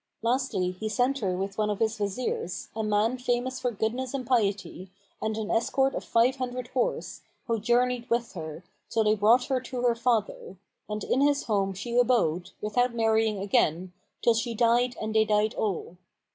Lastly 0.23 0.71
he 0.71 0.89
sent 0.89 1.21
with 1.21 1.53
her 1.57 1.57
one 1.57 1.69
of 1.69 1.77
his 1.77 1.99
Wazirs, 1.99 2.69
a 2.75 2.81
man 2.83 3.19
famous 3.19 3.59
for 3.59 3.69
goodness 3.69 4.15
and 4.15 4.25
piety, 4.25 4.89
and 5.21 5.37
an 5.37 5.51
escort 5.51 5.93
of 5.93 6.03
five 6.03 6.37
hundred 6.37 6.69
horse, 6.69 7.21
who 7.45 7.59
journeyed 7.59 8.09
with 8.09 8.31
her, 8.33 8.63
till 8.89 9.03
they 9.03 9.13
brought 9.13 9.45
her 9.45 9.61
to 9.61 9.81
her 9.83 9.93
father; 9.93 10.57
and 10.89 11.03
in 11.03 11.21
his 11.21 11.43
home 11.43 11.75
she 11.75 11.95
abode, 11.99 12.49
without 12.61 12.95
marrying 12.95 13.37
again, 13.37 13.93
till 14.23 14.33
she 14.33 14.55
died 14.55 14.95
and 14.99 15.13
they 15.13 15.23
died 15.23 15.53
all. 15.53 15.97